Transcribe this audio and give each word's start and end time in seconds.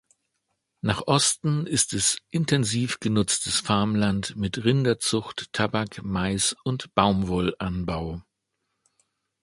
Nach 0.81 1.03
Osten 1.05 1.67
ist 1.67 1.93
es 1.93 2.17
intensiv 2.31 2.99
genutztes 2.99 3.59
Farmland 3.59 4.35
mit 4.35 4.57
Rinderzucht, 4.65 5.53
Tabak, 5.53 6.01
Mais 6.03 6.55
und 6.63 6.95
Baumwollanbau. 6.95 8.23